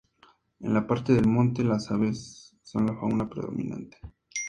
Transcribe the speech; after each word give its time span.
En 0.61 0.73
la 0.73 0.87
parte 0.87 1.13
del 1.13 1.27
monte, 1.27 1.63
las 1.63 1.91
aves 1.91 2.57
son 2.63 2.87
la 2.87 2.95
fauna 2.95 3.29
predominante. 3.29 3.99